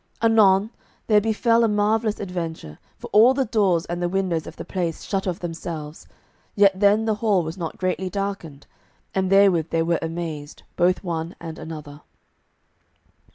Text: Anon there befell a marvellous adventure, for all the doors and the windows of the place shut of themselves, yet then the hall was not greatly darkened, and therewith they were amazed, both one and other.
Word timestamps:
Anon 0.19 0.71
there 1.05 1.21
befell 1.21 1.63
a 1.63 1.67
marvellous 1.67 2.19
adventure, 2.19 2.79
for 2.97 3.05
all 3.13 3.35
the 3.35 3.45
doors 3.45 3.85
and 3.85 4.01
the 4.01 4.09
windows 4.09 4.47
of 4.47 4.55
the 4.55 4.65
place 4.65 5.03
shut 5.03 5.27
of 5.27 5.41
themselves, 5.41 6.07
yet 6.55 6.71
then 6.79 7.05
the 7.05 7.13
hall 7.21 7.43
was 7.43 7.55
not 7.55 7.77
greatly 7.77 8.09
darkened, 8.09 8.65
and 9.13 9.29
therewith 9.31 9.69
they 9.69 9.83
were 9.83 9.99
amazed, 10.01 10.63
both 10.75 11.03
one 11.03 11.35
and 11.39 11.71
other. 11.71 12.01